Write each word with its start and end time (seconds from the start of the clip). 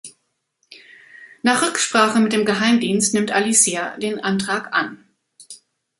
Nach 1.43 1.61
Rücksprache 1.61 2.19
mit 2.19 2.33
dem 2.33 2.43
Geheimdienst 2.43 3.13
nimmt 3.13 3.29
Alicia 3.29 3.95
den 3.99 4.19
Antrag 4.19 4.73
an. 4.73 4.97